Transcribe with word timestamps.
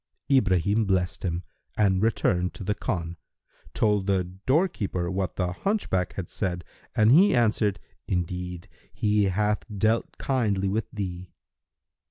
Ibrahim 0.31 0.85
blessed 0.85 1.21
him 1.21 1.43
and 1.77 2.01
returning 2.01 2.49
to 2.57 2.63
the 2.63 2.73
khan, 2.73 3.17
told 3.75 4.07
the 4.07 4.23
doorkeeper 4.23 5.11
what 5.11 5.35
the 5.35 5.51
hunchback 5.53 6.13
had 6.13 6.27
said, 6.27 6.63
and 6.95 7.11
he 7.11 7.35
answered, 7.35 7.79
"Indeed, 8.07 8.67
he 8.91 9.25
hath 9.25 9.61
dealt 9.77 10.17
kindly 10.17 10.69
with 10.69 10.89
thee." 10.89 11.29